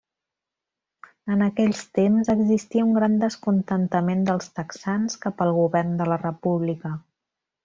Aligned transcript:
En 1.35 1.43
aquells 1.47 1.81
temps 1.97 2.31
existia 2.35 2.85
un 2.87 2.95
gran 2.97 3.19
descontentament 3.25 4.25
dels 4.31 4.49
texans 4.61 5.19
cap 5.27 5.45
al 5.47 5.55
govern 5.63 5.95
de 6.01 6.09
la 6.15 6.19
República. 6.27 6.95